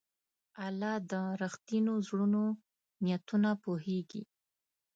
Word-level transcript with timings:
الله 0.65 0.93
د 1.11 1.13
رښتینو 1.41 1.93
زړونو 2.07 2.43
نیتونه 3.05 3.49
پوهېږي. 3.63 4.23